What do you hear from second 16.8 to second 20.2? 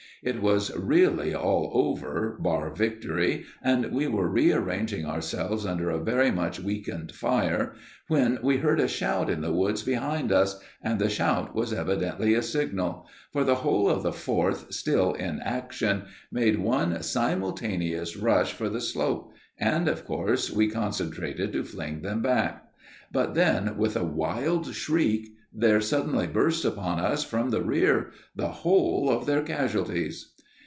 simultaneous rush for the slope, and of